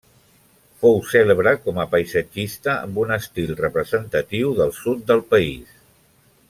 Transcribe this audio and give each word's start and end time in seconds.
Fou 0.83 0.95
cèlebre 1.09 1.51
com 1.65 1.77
a 1.83 1.85
paisatgista 1.91 2.75
amb 2.87 2.99
un 3.05 3.15
estil 3.19 3.55
representatiu 3.63 4.57
del 4.63 4.75
sud 4.83 5.05
del 5.13 5.27
país. 5.35 5.81